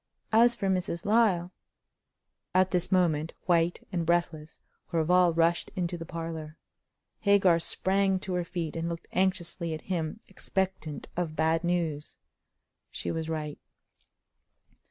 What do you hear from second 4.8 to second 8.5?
Horval rushed into the parlor. Hagar sprang to her